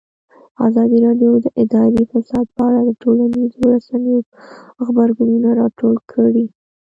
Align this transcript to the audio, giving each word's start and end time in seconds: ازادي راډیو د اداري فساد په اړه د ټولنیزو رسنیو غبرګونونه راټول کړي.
ازادي 0.67 0.97
راډیو 1.05 1.31
د 1.45 1.47
اداري 1.61 2.03
فساد 2.11 2.45
په 2.55 2.61
اړه 2.67 2.79
د 2.85 2.89
ټولنیزو 3.01 3.61
رسنیو 3.75 4.19
غبرګونونه 4.85 5.49
راټول 5.61 5.95
کړي. 6.11 6.45